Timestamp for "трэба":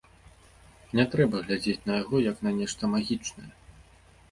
1.15-1.35